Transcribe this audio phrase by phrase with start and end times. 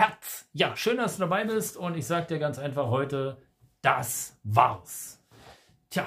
[0.00, 0.48] Herz.
[0.54, 3.36] Ja, schön, dass du dabei bist und ich sage dir ganz einfach heute,
[3.82, 5.22] das war's.
[5.90, 6.06] Tja,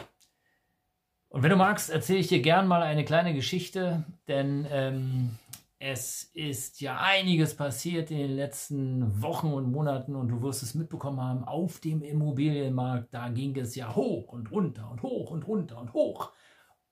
[1.29, 5.37] und wenn du magst, erzähle ich dir gern mal eine kleine Geschichte, denn ähm,
[5.77, 10.73] es ist ja einiges passiert in den letzten Wochen und Monaten und du wirst es
[10.73, 15.47] mitbekommen haben, auf dem Immobilienmarkt, da ging es ja hoch und runter und hoch und
[15.47, 16.31] runter und hoch.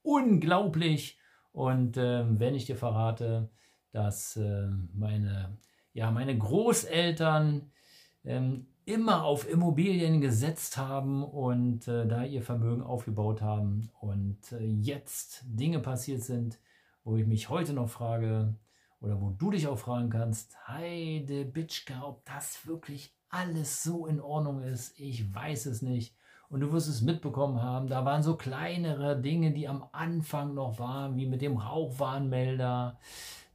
[0.04, 1.18] Unglaublich.
[1.52, 3.50] Und äh, wenn ich dir verrate,
[3.92, 5.58] dass äh, meine
[5.94, 7.72] ja, meine Großeltern
[8.24, 14.64] ähm, immer auf Immobilien gesetzt haben und äh, da ihr Vermögen aufgebaut haben und äh,
[14.64, 16.60] jetzt Dinge passiert sind,
[17.04, 18.56] wo ich mich heute noch frage
[19.00, 24.20] oder wo du dich auch fragen kannst, Heide Bitschka, ob das wirklich alles so in
[24.20, 26.16] Ordnung ist, ich weiß es nicht.
[26.50, 30.80] Und du wirst es mitbekommen haben, da waren so kleinere Dinge, die am Anfang noch
[30.80, 33.00] waren, wie mit dem Rauchwarnmelder,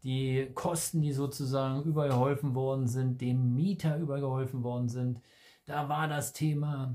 [0.07, 5.21] die Kosten, die sozusagen übergeholfen worden sind, dem Mieter übergeholfen worden sind.
[5.65, 6.95] Da war das Thema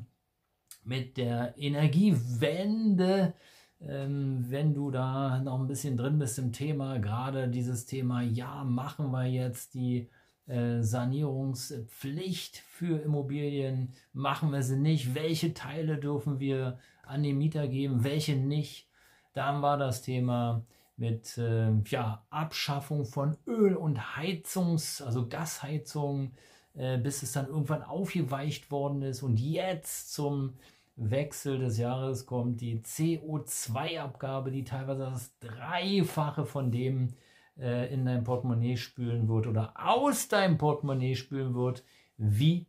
[0.85, 3.33] mit der Energiewende,
[3.81, 8.63] ähm, wenn du da noch ein bisschen drin bist im Thema, gerade dieses Thema, ja,
[8.63, 10.07] machen wir jetzt die
[10.47, 17.67] äh, Sanierungspflicht für Immobilien, machen wir sie nicht, welche Teile dürfen wir an den Mieter
[17.67, 18.87] geben, welche nicht.
[19.33, 20.63] Dann war das Thema
[21.01, 26.31] mit äh, ja, Abschaffung von Öl- und Heizungs-, also Gasheizung,
[26.75, 29.23] äh, bis es dann irgendwann aufgeweicht worden ist.
[29.23, 30.53] Und jetzt zum
[30.95, 37.15] Wechsel des Jahres kommt die CO2-Abgabe, die teilweise das Dreifache von dem
[37.57, 41.83] äh, in dein Portemonnaie spülen wird oder aus deinem Portemonnaie spülen wird.
[42.17, 42.67] Wie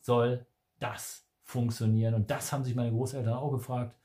[0.00, 0.44] soll
[0.80, 2.14] das funktionieren?
[2.14, 3.96] Und das haben sich meine Großeltern auch gefragt.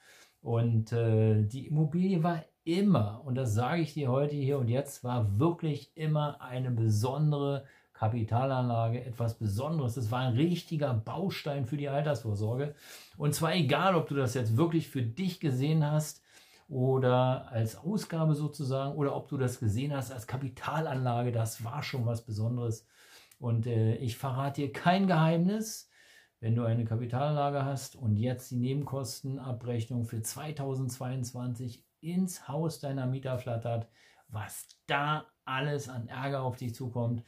[0.43, 5.03] Und äh, die Immobilie war immer, und das sage ich dir heute hier und jetzt,
[5.03, 9.95] war wirklich immer eine besondere Kapitalanlage, etwas Besonderes.
[9.95, 12.75] Das war ein richtiger Baustein für die Altersvorsorge.
[13.17, 16.21] Und zwar egal, ob du das jetzt wirklich für dich gesehen hast
[16.67, 22.05] oder als Ausgabe sozusagen, oder ob du das gesehen hast als Kapitalanlage, das war schon
[22.05, 22.87] was Besonderes.
[23.39, 25.89] Und äh, ich verrate dir kein Geheimnis.
[26.39, 33.37] Wenn du eine Kapitalanlage hast und jetzt die Nebenkostenabrechnung für 2022 ins Haus deiner Mieter
[33.37, 33.87] flattert,
[34.27, 37.23] was da alles an Ärger auf dich zukommt.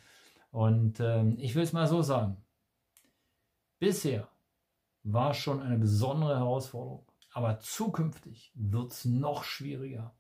[0.52, 2.38] Und ähm, ich will es mal so sagen.
[3.80, 4.28] Bisher
[5.04, 10.16] war schon eine besondere Herausforderung, aber zukünftig wird es noch schwieriger.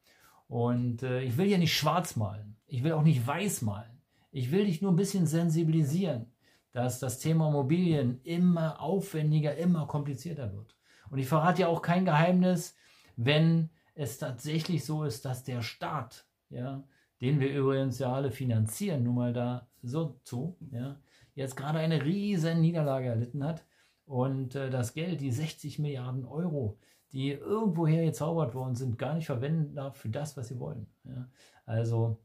[0.47, 4.01] Und äh, ich will ja nicht schwarz malen, ich will auch nicht weiß malen.
[4.31, 6.33] Ich will dich nur ein bisschen sensibilisieren,
[6.73, 10.75] dass das Thema Immobilien immer aufwendiger, immer komplizierter wird.
[11.09, 12.75] Und ich verrate ja auch kein Geheimnis,
[13.16, 16.83] wenn es tatsächlich so ist, dass der Staat, ja,
[17.22, 21.00] den wir übrigens ja alle finanzieren, nun mal da so zu, ja,
[21.33, 23.66] jetzt gerade eine riesen Niederlage erlitten hat
[24.05, 26.78] und äh, das Geld, die 60 Milliarden Euro,
[27.11, 30.88] die irgendwoher gezaubert worden sind, gar nicht verwenden darf für das, was sie wollen.
[31.03, 31.29] Ja.
[31.66, 32.19] Also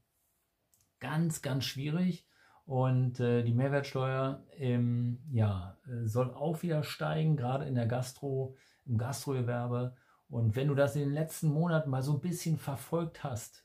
[0.98, 2.26] ganz, ganz schwierig.
[2.66, 8.56] Und äh, die Mehrwertsteuer ähm, ja, äh, soll auch wieder steigen, gerade in der Gastro,
[8.86, 9.96] im Gastrogewerbe.
[10.30, 13.64] Und wenn du das in den letzten Monaten mal so ein bisschen verfolgt hast,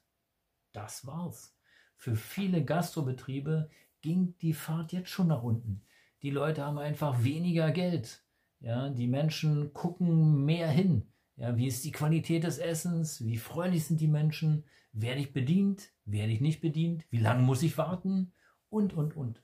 [0.74, 1.56] das war's.
[1.96, 3.70] Für viele Gastrobetriebe
[4.02, 5.82] ging die Fahrt jetzt schon nach unten.
[6.24, 8.24] Die Leute haben einfach weniger Geld.
[8.60, 11.08] Ja, die Menschen gucken mehr hin.
[11.38, 13.24] Ja, wie ist die Qualität des Essens?
[13.24, 14.64] Wie freundlich sind die Menschen?
[14.92, 15.92] Werde ich bedient?
[16.06, 17.06] Werde ich nicht bedient?
[17.12, 18.34] Wie lange muss ich warten?
[18.70, 19.44] Und, und, und.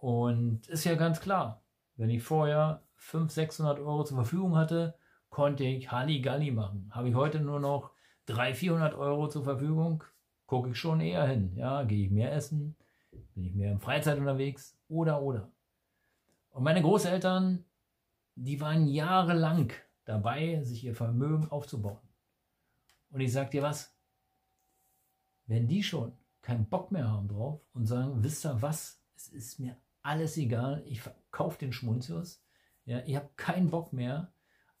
[0.00, 1.64] Und ist ja ganz klar,
[1.96, 4.97] wenn ich vorher 500, 600 Euro zur Verfügung hatte,
[5.30, 6.90] konnte ich Halligalli machen.
[6.92, 7.92] Habe ich heute nur noch
[8.26, 10.04] 300, 400 Euro zur Verfügung,
[10.46, 11.52] gucke ich schon eher hin.
[11.54, 12.76] Ja, gehe ich mehr essen,
[13.34, 15.50] bin ich mehr in Freizeit unterwegs oder oder.
[16.50, 17.64] Und meine Großeltern,
[18.34, 19.72] die waren jahrelang
[20.04, 22.00] dabei, sich ihr Vermögen aufzubauen.
[23.10, 23.94] Und ich sage dir was,
[25.46, 29.60] wenn die schon keinen Bock mehr haben drauf und sagen, wisst ihr was, es ist
[29.60, 32.42] mir alles egal, ich verkaufe den Schmunzius,
[32.84, 34.32] ja, ich habe keinen Bock mehr,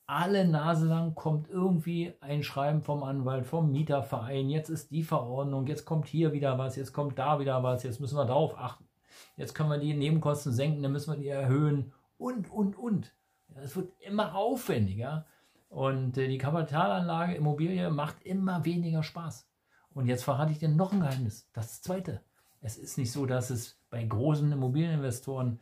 [0.08, 5.66] alle Nase lang kommt irgendwie ein Schreiben vom Anwalt, vom Mieterverein, jetzt ist die Verordnung,
[5.66, 8.88] jetzt kommt hier wieder was, jetzt kommt da wieder was, jetzt müssen wir darauf achten.
[9.36, 13.14] jetzt können wir die Nebenkosten senken, dann müssen wir die erhöhen und, und, und.
[13.56, 15.26] Es wird immer aufwendiger
[15.68, 19.46] und äh, die Kapitalanlage Immobilie macht immer weniger Spaß.
[19.92, 21.50] Und jetzt verrate ich dir noch ein Geheimnis.
[21.52, 22.22] Das zweite.
[22.60, 25.60] Es ist nicht so, dass es bei großen Immobilieninvestoren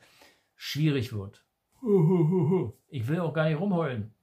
[0.54, 1.44] schwierig wird.
[2.88, 4.14] Ich will auch gar nicht rumheulen.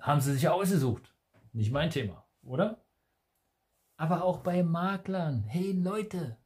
[0.00, 1.14] Haben sie sich ausgesucht.
[1.52, 2.82] Nicht mein Thema, oder?
[3.98, 5.44] Aber auch bei Maklern.
[5.44, 6.38] Hey Leute,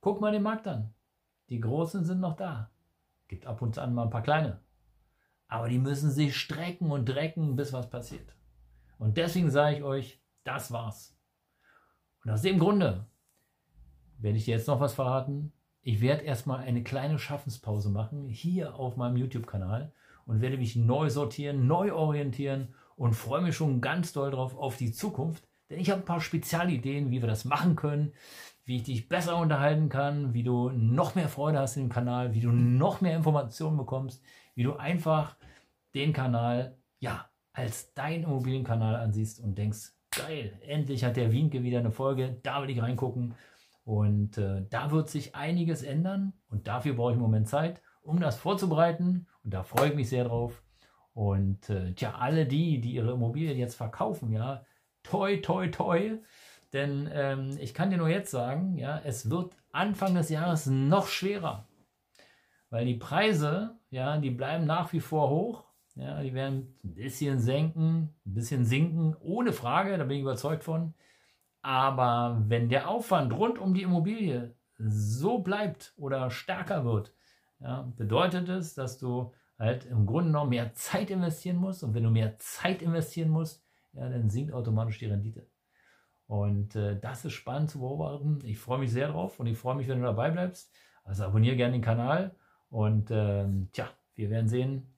[0.00, 0.94] guck mal den Markt an.
[1.50, 2.70] Die Großen sind noch da.
[3.28, 4.62] Gibt ab und an mal ein paar kleine.
[5.46, 8.34] Aber die müssen sich strecken und drecken, bis was passiert.
[8.98, 11.18] Und deswegen sage ich euch, das war's.
[12.24, 13.06] Und aus dem Grunde
[14.18, 15.52] werde ich dir jetzt noch was verraten.
[15.82, 19.92] Ich werde erstmal eine kleine Schaffenspause machen, hier auf meinem YouTube-Kanal
[20.28, 24.76] und werde mich neu sortieren, neu orientieren und freue mich schon ganz doll drauf auf
[24.76, 25.48] die Zukunft.
[25.70, 28.12] Denn ich habe ein paar Spezialideen, wie wir das machen können,
[28.64, 32.34] wie ich dich besser unterhalten kann, wie du noch mehr Freude hast in dem Kanal,
[32.34, 34.22] wie du noch mehr Informationen bekommst,
[34.54, 35.36] wie du einfach
[35.94, 41.78] den Kanal ja als dein Immobilienkanal ansiehst und denkst, geil, endlich hat der Wienke wieder
[41.78, 43.34] eine Folge, da will ich reingucken.
[43.84, 48.20] Und äh, da wird sich einiges ändern und dafür brauche ich im Moment Zeit, um
[48.20, 49.26] das vorzubereiten.
[49.44, 50.62] Und da freue ich mich sehr drauf.
[51.12, 54.64] Und äh, tja, alle die, die ihre Immobilien jetzt verkaufen, ja,
[55.02, 56.18] toi, toi, toi.
[56.72, 61.06] Denn ähm, ich kann dir nur jetzt sagen, ja, es wird Anfang des Jahres noch
[61.06, 61.66] schwerer.
[62.70, 65.64] Weil die Preise, ja, die bleiben nach wie vor hoch.
[65.94, 70.62] Ja, die werden ein bisschen senken, ein bisschen sinken, ohne Frage, da bin ich überzeugt
[70.62, 70.94] von.
[71.62, 77.12] Aber wenn der Aufwand rund um die Immobilie so bleibt oder stärker wird,
[77.60, 81.82] ja, bedeutet es, dass du halt im Grunde noch mehr Zeit investieren musst.
[81.82, 85.48] Und wenn du mehr Zeit investieren musst, ja, dann sinkt automatisch die Rendite.
[86.26, 88.40] Und äh, das ist spannend zu beobachten.
[88.44, 90.72] Ich freue mich sehr drauf und ich freue mich, wenn du dabei bleibst.
[91.04, 92.36] Also abonniere gerne den Kanal
[92.68, 94.94] und ähm, tja, wir werden sehen,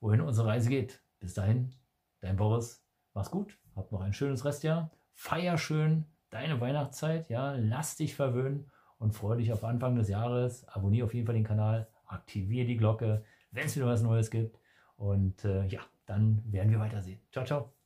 [0.00, 1.02] wohin unsere Reise geht.
[1.18, 1.74] Bis dahin,
[2.20, 2.86] dein Boris.
[3.12, 4.90] Mach's gut, hab noch ein schönes Restjahr.
[5.14, 8.70] Feier schön deine Weihnachtszeit, ja, lass dich verwöhnen
[9.02, 10.66] und freue dich auf Anfang des Jahres.
[10.68, 14.58] Abonniere auf jeden Fall den Kanal, aktiviere die Glocke, wenn es wieder was Neues gibt.
[14.96, 17.20] Und äh, ja, dann werden wir weitersehen.
[17.32, 17.81] Ciao, ciao.